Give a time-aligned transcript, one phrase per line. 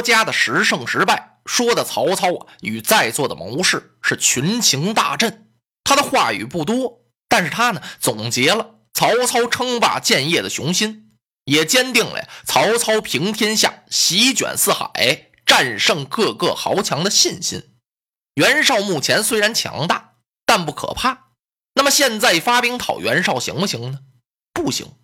[0.00, 5.50] 郭家的十胜十败，说的曹操啊与在座的谋士是群情大振。
[5.84, 11.10] 他的话语不多，但是他呢总结了曹操称霸建业的雄心，
[11.44, 17.74] 也坚定了曹操平天下、席卷四海、战胜各个豪强的信心。
[18.36, 20.14] 袁绍目前虽然强大，
[20.46, 21.32] 但不可怕。
[21.74, 23.98] 那么现在发兵讨袁绍行不行呢？
[24.54, 24.94] 不行。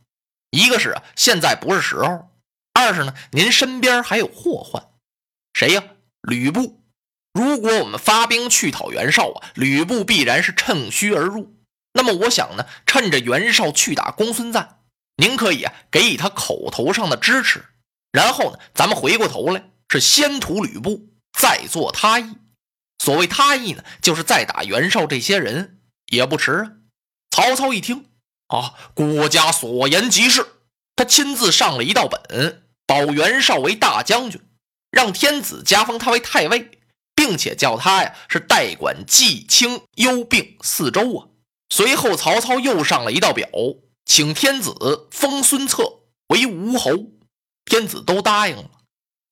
[0.52, 2.30] 一个是，现在不是时候。
[2.76, 4.90] 二是呢，您身边还有祸患，
[5.54, 5.82] 谁呀？
[6.20, 6.82] 吕布。
[7.32, 11.56] 如果我们发兵去讨袁绍啊，吕布必然是趁虚而入。
[11.94, 14.80] 那么我想呢，趁着袁绍去打公孙瓒，
[15.16, 17.64] 您可以啊给予他口头上的支持，
[18.12, 22.36] 然后呢，咱们回过头来是先屠吕布，再做他意。
[23.02, 26.72] 所谓他意呢，就是再打袁绍这些人也不迟啊。
[27.30, 28.10] 曹操一听
[28.48, 30.46] 啊，郭家所言极是，
[30.94, 32.64] 他亲自上了一道本。
[32.86, 34.40] 保袁绍为大将军，
[34.90, 36.78] 让天子加封他为太尉，
[37.14, 41.28] 并且叫他呀是代管冀青幽并四州啊。
[41.70, 43.48] 随后，曹操又上了一道表，
[44.04, 45.82] 请天子封孙策
[46.28, 46.92] 为吴侯。
[47.64, 48.70] 天子都答应了。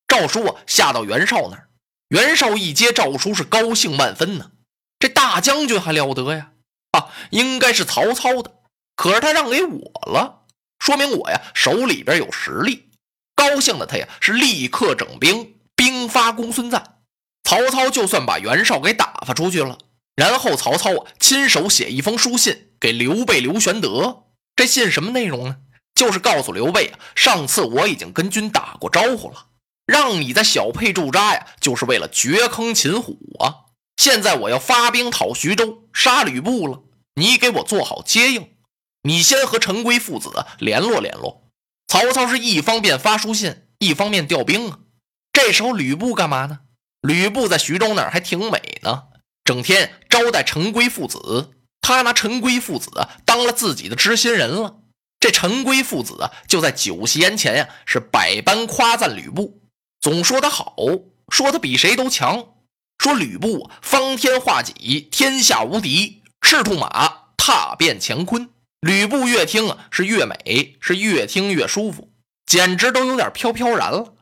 [0.09, 1.69] 诏书啊下到袁绍那儿，
[2.09, 4.50] 袁绍一接诏书是高兴万分呢。
[4.98, 6.50] 这大将军还了得呀！
[6.91, 8.53] 啊，应该是曹操的，
[8.97, 10.42] 可是他让给我了，
[10.81, 12.84] 说明我呀手里边有实力。
[13.34, 16.99] 高兴的他呀，是立刻整兵，兵发公孙瓒。
[17.43, 19.78] 曹操就算把袁绍给打发出去了，
[20.17, 24.25] 然后曹操啊，亲手写一封书信给刘备刘玄德。
[24.56, 25.56] 这信什么内容呢？
[25.95, 29.47] 就是告诉刘备啊，上次我已经跟军打过招呼了，
[29.87, 33.71] 让你在小沛驻扎呀，就是为了掘坑擒虎啊。
[33.97, 36.83] 现在我要发兵讨徐州，杀吕布了，
[37.15, 38.49] 你给我做好接应。
[39.03, 41.44] 你先和陈规父子联络联络。
[41.94, 44.81] 曹操是一方面发书信，一方面调兵啊。
[45.32, 46.59] 这时候吕布干嘛呢？
[47.00, 49.05] 吕布在徐州那儿还挺美呢，
[49.44, 51.53] 整天招待陈规父子。
[51.81, 52.91] 他拿陈规父子
[53.25, 54.78] 当了自己的知心人了。
[55.21, 59.62] 这陈规父子啊，就在酒席宴前呀，是百般夸赞吕布，
[60.00, 60.75] 总说他好，
[61.28, 62.44] 说他比谁都强，
[62.99, 68.50] 说吕布方天画戟，天下无敌，赤兔马踏遍乾坤。
[68.84, 72.12] 吕布越听啊，是越美，是越听越舒服，
[72.45, 74.12] 简直都有点飘飘然了。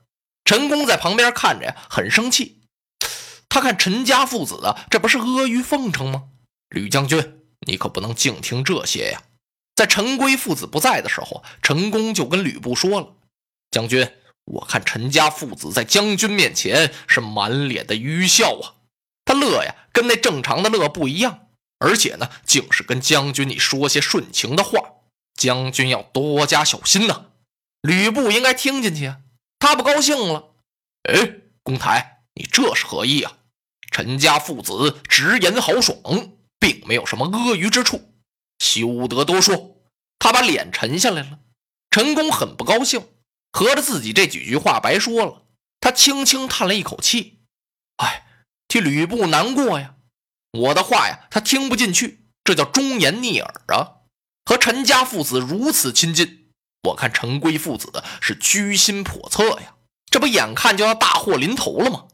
[0.44, 2.60] 陈宫在旁边看着呀，很生气。
[3.48, 6.26] 他看陈家父子啊，这不是阿谀奉承吗？
[6.68, 9.22] 吕将军，你可不能净听这些呀。
[9.74, 13.16] 在陈规父子不在的时候，陈宫就跟吕布说了
[13.72, 14.12] ：“将军，
[14.44, 18.78] 我看陈家父子在将军面前是满脸的愚笑啊。
[19.24, 21.41] 他乐呀，跟那正常的乐不一样。”
[21.82, 24.78] 而且呢，竟是跟将军你说些顺情的话，
[25.34, 27.26] 将军要多加小心呐。
[27.80, 29.18] 吕布应该听进去啊，
[29.58, 30.54] 他不高兴了。
[31.02, 33.32] 哎，公台，你这是何意啊？
[33.90, 35.98] 陈家父子直言豪爽，
[36.60, 38.14] 并没有什么阿谀之处，
[38.60, 39.82] 休得多说。
[40.20, 41.40] 他把脸沉下来了。
[41.90, 43.08] 陈宫很不高兴，
[43.50, 45.42] 合着自己这几句话白说了。
[45.80, 47.40] 他轻轻叹了一口气，
[47.96, 49.96] 哎，替吕布难过呀。
[50.52, 54.04] 我的话呀，他听不进去，这叫忠言逆耳啊！
[54.44, 56.50] 和陈家父子如此亲近，
[56.82, 59.74] 我看陈规父子是居心叵测呀。
[60.10, 62.04] 这不眼看就要大祸临头了吗？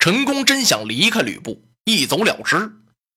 [0.00, 2.72] 陈宫真想离开吕布，一走了之，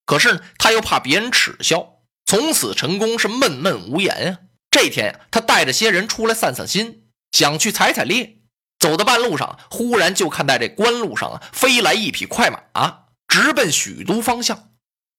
[0.05, 1.95] 可是呢，他又怕别人耻笑。
[2.25, 4.39] 从此，陈宫是闷闷无言啊。
[4.69, 8.41] 这天，他带着些人出来散散心，想去采采猎。
[8.77, 13.06] 走到半路上，忽然就看在这官路上啊，飞来一匹快马。
[13.27, 14.71] 直奔许都方向，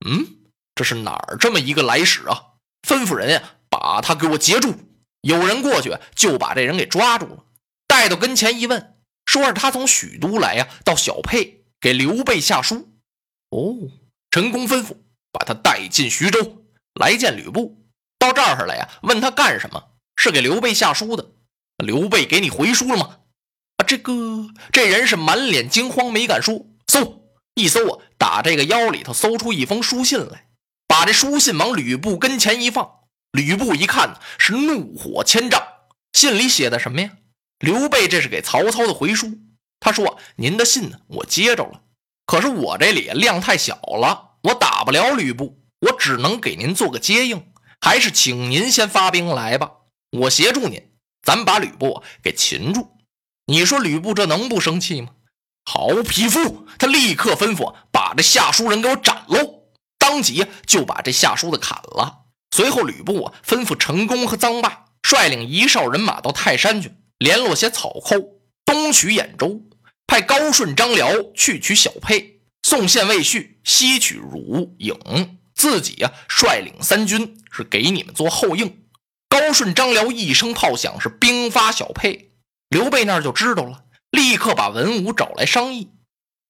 [0.06, 0.26] 嗯，
[0.74, 2.42] 这是哪儿这么一个来使啊？
[2.86, 4.74] 吩咐人呀，把他给我截住。
[5.22, 7.44] 有人过去就把这人给抓住了，
[7.86, 8.96] 带到跟前一问，
[9.26, 12.88] 说是他从许都来呀，到小沛给刘备下书。
[13.50, 13.74] 哦，
[14.30, 14.96] 陈宫吩咐
[15.32, 16.64] 把他带进徐州
[16.94, 17.84] 来见吕布。
[18.18, 19.90] 到这儿来呀，问他干什么？
[20.16, 21.32] 是给刘备下书的。
[21.84, 23.18] 刘备给你回书了吗？
[23.76, 24.12] 啊，这个
[24.72, 26.66] 这人是满脸惊慌，没敢说。
[26.88, 27.27] 搜。
[27.58, 30.46] 一搜啊，打这个腰里头搜出一封书信来，
[30.86, 32.88] 把这书信往吕布跟前一放。
[33.32, 35.60] 吕布一看是怒火千丈，
[36.12, 37.10] 信里写的什么呀？
[37.58, 39.38] 刘备这是给曹操的回书。
[39.80, 41.82] 他说：“您的信呢，我接着了，
[42.26, 47.44] 可是我这里量太小了，我打不了吕布，我只能给您做个接应，
[47.80, 49.72] 还是请您先发兵来吧，
[50.12, 50.82] 我协助您，
[51.22, 52.96] 咱把吕布给擒住。
[53.46, 55.10] 你说吕布这能不生气吗？
[55.70, 59.64] 好匹夫，他立刻吩咐把这下书人给我斩喽，
[59.98, 62.20] 当即就把这下书的砍了。
[62.56, 68.16] 随后吕布啊吩咐陈宫和臧霸率领一哨人马到泰山去联络些草寇，
[68.64, 69.60] 东取兖州。
[70.06, 78.84] 派高顺、张辽去取小沛，宋县尉婿西取汝颍，自己啊率领三军是给你们做后应。
[79.28, 82.32] 高顺、张辽一声炮响，是兵发小沛。
[82.70, 85.90] 刘备那儿就知道了，立刻把文武找来商议。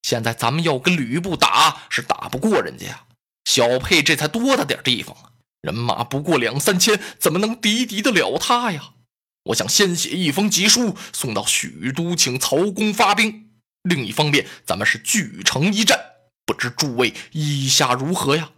[0.02, 3.04] 现在咱们要跟吕布打，是打不过人家呀。
[3.44, 5.32] 小沛这才多大点地方啊，
[5.62, 8.90] 人马不过两三千，怎么能敌敌得了他呀？
[9.44, 13.50] 我想先写一封急书送到许都，请曹公发兵。
[13.82, 15.98] 另一方面，咱们是据城一战，
[16.44, 18.50] 不知诸位意下如何呀？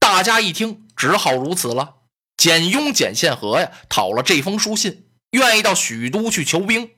[0.00, 1.96] 大家一听，只好如此了。
[2.36, 6.90] 简雍、简宪和呀，讨了这封书信，愿意到许都去求兵。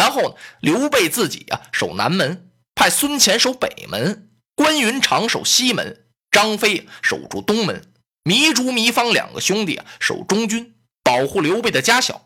[0.00, 7.92] 然后呢，刘备自己啊守南门，派孙乾守北门，关云长守西门，张飞守住东门，
[8.24, 10.74] 糜竺、糜芳两个兄弟啊守中军，
[11.04, 12.24] 保护刘备的家小。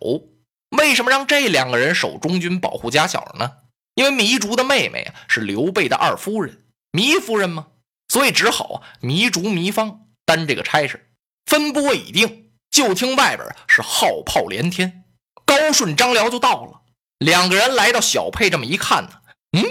[0.78, 3.50] 为什么让这两个人守中军，保护家小呢？
[3.96, 6.62] 因为糜竺的妹妹啊是刘备的二夫人，
[6.92, 7.66] 糜夫人嘛，
[8.06, 11.10] 所以只好啊糜竺、糜芳担这个差事。
[11.44, 15.02] 分拨已定，就听外边是号炮连天。
[15.44, 16.80] 高顺、张辽就到了，
[17.24, 19.10] 两个人来到小沛，这么一看呢，
[19.52, 19.62] 嗯，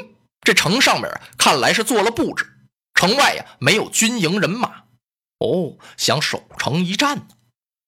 [0.42, 2.48] 这城上面看来是做了布置，
[2.96, 4.86] 城外呀没有军营人马，
[5.38, 7.28] 哦，想守城一战呢。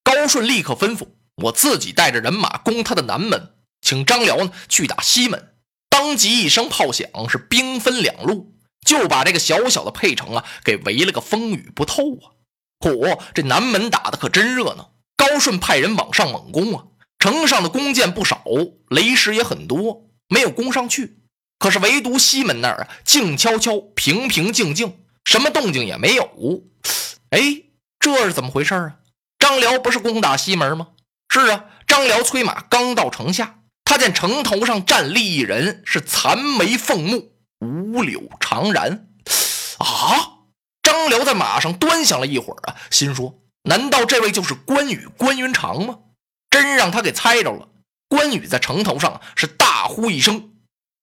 [0.03, 1.07] 高顺立刻吩咐
[1.37, 5.55] 我自己带着人马攻他的南门，请张辽呢去打西门。
[5.89, 8.53] 当即一声炮响，是兵分两路，
[8.85, 12.37] 就把这个小小的沛城啊给围了个风雨不透啊！
[12.81, 14.91] 嚯，这南门打的可真热闹。
[15.17, 16.85] 高顺派人往上猛攻啊，
[17.25, 18.43] 城上的弓箭不少，
[18.89, 21.23] 雷石也很多，没有攻上去。
[21.57, 26.29] 可是唯独西门那儿啊，静悄悄，平平静静，什么动静也没有。
[27.31, 27.63] 哎，
[27.99, 28.97] 这是怎么回事啊？
[29.39, 30.89] 张辽不是攻打西门吗？
[31.27, 33.55] 是啊，张辽催马刚到城下。
[33.85, 37.31] 他见城头上站立一人，是残眉凤目，
[37.61, 38.99] 五柳长髯。
[39.79, 40.43] 啊！
[40.83, 45.97] 张辽在马上端详了一会儿啊，心说：难道这位就是关羽关云长吗？
[46.49, 47.69] 真让他给猜着了。
[48.07, 50.51] 关羽在城头上是大呼一声：“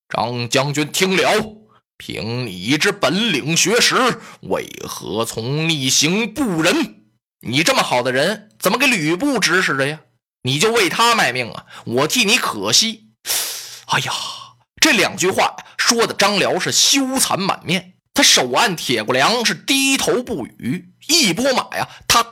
[0.08, 1.56] 张将军，听了，
[1.96, 7.02] 凭你之本领学识，为何从逆行不仁？
[7.40, 10.00] 你这么好的人，怎么给吕布指使着呀？
[10.42, 11.66] 你就为他卖命啊！
[11.84, 13.08] 我替你可惜。”
[13.87, 14.12] 哎呀，
[14.80, 20.94] 这两句话说的张辽是羞惭满面，他手按铁骨梁，是低头不语。
[21.08, 22.22] 一拨马呀，他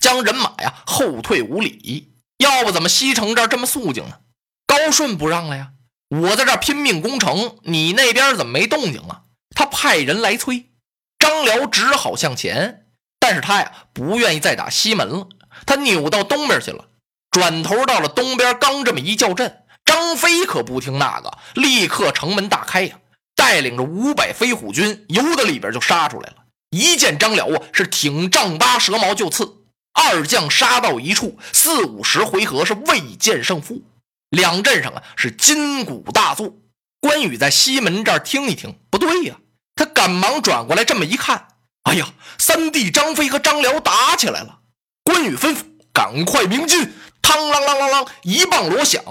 [0.00, 2.12] 将人马呀后退五里。
[2.38, 4.18] 要不怎么西城这儿这么肃静呢？
[4.66, 5.72] 高顺不让了呀！
[6.08, 9.22] 我在这儿拼命攻城，你那边怎么没动静啊？
[9.54, 10.70] 他派人来催，
[11.18, 12.86] 张辽只好向前，
[13.18, 15.28] 但是他呀不愿意再打西门了。
[15.66, 16.86] 他扭到东边去了，
[17.30, 22.98] 转头到了东边，刚这么一叫阵，张飞可不听那个，立刻城门大开呀，
[23.36, 26.36] 带领着五百飞虎军由得里边就杀出来了。
[26.70, 29.59] 一见张辽啊，是挺丈八蛇矛就刺，
[29.92, 33.82] 二将杀到一处，四五十回合是未见胜负，
[34.30, 36.54] 两阵上啊是金鼓大作。
[37.00, 39.36] 关羽在西门这儿听一听，不对呀，
[39.74, 41.48] 他赶忙转过来这么一看，
[41.84, 44.58] 哎呀，三弟张飞和张辽打起来了。
[45.02, 46.92] 关羽吩咐：“赶快鸣金！”
[47.22, 49.02] 嘡啷啷啷啷，一棒锣响。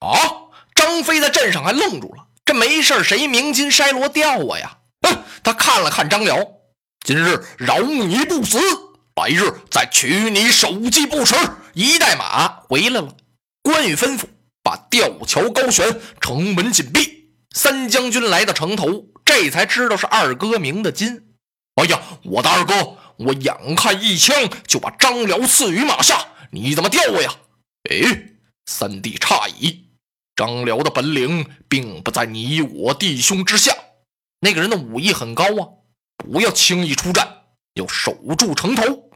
[0.00, 0.18] 啊！
[0.74, 2.26] 张飞在阵上还愣住了。
[2.44, 4.78] 这没事谁鸣金筛锣吊我呀？
[5.02, 5.22] 哼！
[5.42, 6.36] 他看了看张辽，
[7.04, 8.58] 今日饶你不死，
[9.18, 11.34] 白日再取你首级不迟。
[11.74, 13.16] 一代马回来了。
[13.62, 14.26] 关羽吩咐
[14.62, 21.34] ：“把吊桥高悬，城门紧闭。”三将军来到城头，这才知道是二哥鸣的金。
[21.74, 22.96] 哎呀，我的二哥！
[23.16, 24.36] 我眼看一枪
[24.68, 27.34] 就把张辽刺于马下，你怎么吊我呀？
[27.90, 28.22] 哎，
[28.66, 29.88] 三弟诧异，
[30.36, 33.74] 张辽的本领并不在你我弟兄之下。
[34.38, 35.66] 那个人的武艺很高啊，
[36.16, 37.28] 不要轻易出战，
[37.74, 39.07] 要守住城头。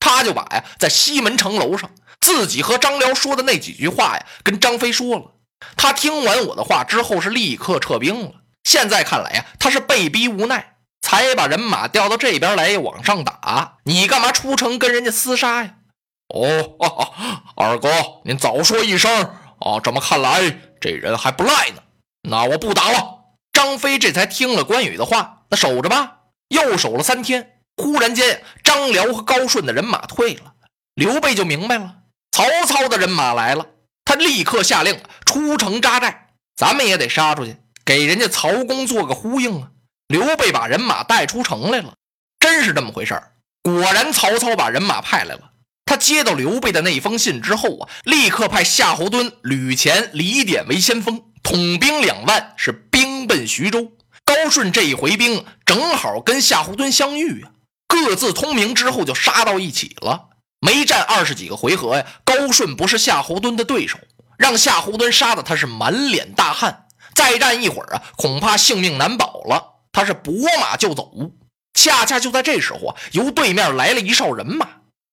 [0.00, 1.90] 他就把呀，在西门城楼上
[2.20, 5.32] 自己和张辽说的那几句话呀，跟张飞说了。
[5.76, 8.32] 他听完我的话之后，是立刻撤兵了。
[8.64, 10.74] 现在看来呀，他是被逼无奈。
[11.00, 13.78] 才把人马调到这边来往上打。
[13.84, 15.76] 你干嘛出城跟人家厮杀呀？
[16.34, 17.14] 哦，
[17.56, 17.88] 二哥，
[18.24, 19.10] 您早说一声
[19.60, 19.80] 啊！
[19.82, 21.82] 这么看来，这人还不赖呢。
[22.28, 23.20] 那我不打了。
[23.52, 26.16] 张飞这才听了关羽的话，那守着吧。
[26.48, 30.52] 又守了三天，忽然间，张辽和高顺的人马退了。
[30.94, 31.94] 刘备就明白了，
[32.32, 33.64] 曹操的人马来了，
[34.04, 36.26] 他立刻下令出城扎寨。
[36.56, 39.70] 咱们也得杀出去，给人家曹公做个呼应啊！
[40.08, 41.94] 刘备把人马带出城来了，
[42.40, 43.32] 真是这么回事儿。
[43.62, 45.52] 果然，曹操把人马派来了。
[45.84, 53.92] 他接到刘备的那封信之后啊，立刻派夏侯惇、吕虔、李典为先锋，统兵两万，是兵奔徐州。
[54.24, 57.52] 高顺这一回兵正好跟夏侯惇相遇啊，
[57.88, 60.28] 各自通明之后就杀到一起了。
[60.60, 63.98] 没战二十几个回合呀，高顺不是夏侯惇的对手，
[64.36, 66.86] 让夏侯惇杀的他是满脸大汗。
[67.14, 69.74] 再战一会儿啊，恐怕性命难保了。
[69.90, 71.10] 他是拨马就走。
[71.74, 74.68] 恰恰就在这时候啊，由对面来了一哨人马。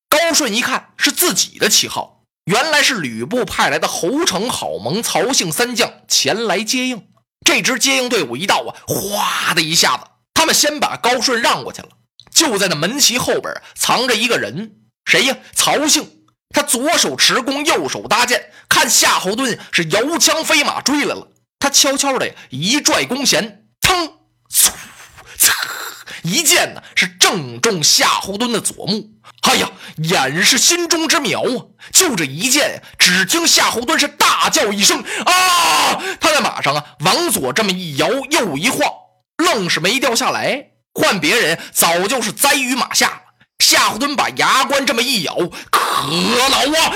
[0.09, 7.07] 高顺一看是自己的旗号，原来是吕布派来的侯成、郝萌、曹姓三将前来接应。
[7.45, 11.89] 这支接应队伍一到啊，哗的一下子，他们先把高顺让过去了。
[12.35, 14.73] 就在那门旗后边藏着一个人，
[15.05, 15.35] 谁呀？
[15.55, 16.11] 曹姓。
[16.53, 21.27] 他左手持弓，右手搭箭，看夏侯惇是摇枪飞马追来了，
[21.59, 24.13] 他悄悄的一拽弓弦，噌，
[24.49, 24.71] 嗖，
[26.23, 29.09] 一箭呢是正中夏侯惇的左目。
[29.41, 31.65] 哎呀，眼是心中之苗啊！
[31.91, 36.01] 就这一箭，只听夏侯惇是大叫一声啊！
[36.21, 38.79] 他在马上啊，往左这么一摇，右一晃，
[39.37, 40.74] 愣是没掉下来。
[40.95, 43.21] 换别人早就是栽于马下了。
[43.59, 45.35] 夏侯惇把牙关这么一咬，
[45.69, 45.79] 可
[46.49, 46.95] 恼啊！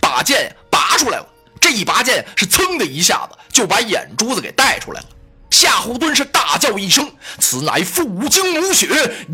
[0.00, 1.26] 把剑拔出来了。
[1.60, 5.06] 这一拔剑是噌的一下子就把眼珠子给带出来了。
[5.50, 8.88] 夏侯惇是大叫一声：“此乃父精母血，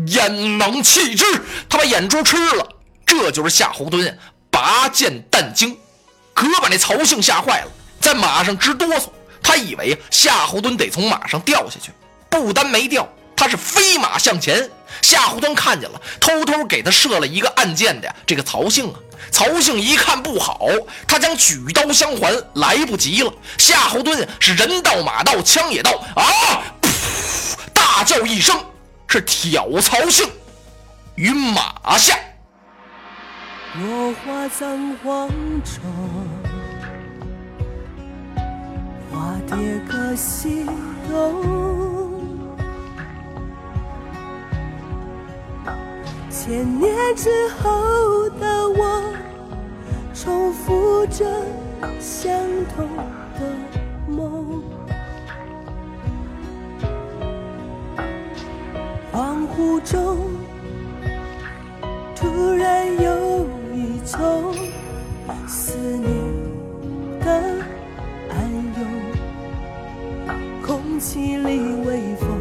[0.07, 1.25] 焉能弃之？”
[1.69, 2.67] 他把眼珠吃了。
[3.05, 4.13] 这就是夏侯惇
[4.49, 5.77] 拔剑啖精，
[6.33, 7.67] 可把那曹姓吓坏了，
[8.01, 9.09] 在马上直哆嗦。
[9.43, 11.91] 他以为夏侯惇得从马上掉下去，
[12.29, 14.69] 不单没掉，他是飞马向前。
[15.01, 18.99] 夏侯惇看见了，偷偷给他射了一个暗箭的这个曹姓啊。
[19.31, 20.67] 曹姓一看不好，
[21.07, 23.33] 他将举刀相还，来不及了。
[23.57, 26.63] 夏侯惇是人到马到，枪也到啊！
[27.73, 28.57] 大叫一声，
[29.07, 30.29] 是挑曹姓
[31.15, 32.17] 于马下。
[33.75, 35.29] 落花葬黄
[35.63, 35.81] 冢，
[39.11, 39.57] 花蝶
[39.89, 40.65] 各西
[41.09, 41.94] 东。
[46.45, 49.03] 千年之后的我，
[50.13, 51.25] 重复着
[51.99, 52.31] 相
[52.75, 52.87] 同
[53.33, 53.41] 的
[54.07, 54.61] 梦。
[59.11, 60.19] 恍惚中，
[62.15, 64.53] 突然有一种
[65.47, 66.07] 思念
[67.21, 67.25] 的
[68.29, 68.37] 暗
[68.77, 68.85] 涌，
[70.61, 72.34] 空气里微风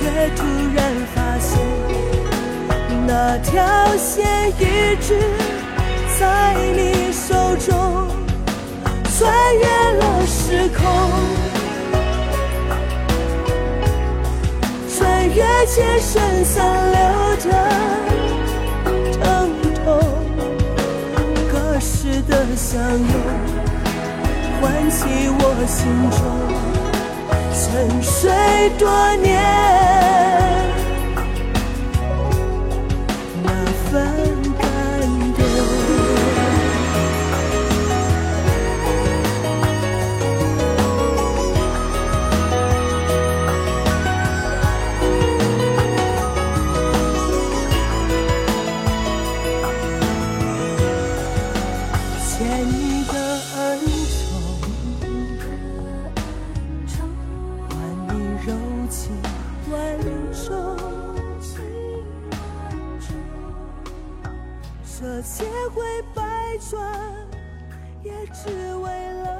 [0.00, 0.42] 却突
[0.74, 0.78] 然
[1.14, 1.60] 发现
[3.06, 5.08] 那条线一直。
[6.18, 8.08] 在你手中，
[9.16, 9.18] 穿
[9.56, 9.64] 越
[9.98, 10.80] 了时空，
[14.98, 16.52] 穿越千生残
[16.92, 16.98] 留
[17.36, 17.48] 的
[19.18, 19.24] 疼
[19.82, 19.86] 痛，
[21.50, 23.12] 隔世的相拥，
[24.60, 24.98] 唤起
[25.38, 25.78] 我心
[26.10, 26.18] 中
[27.54, 28.30] 沉睡
[28.78, 29.69] 多年。
[58.46, 58.54] 柔
[58.88, 59.14] 情
[59.70, 59.98] 万
[60.32, 60.76] 种
[61.42, 61.60] 情
[62.30, 63.08] 万种
[64.82, 65.82] 这千回
[66.14, 66.22] 百
[66.70, 66.80] 转
[68.02, 69.39] 也只为了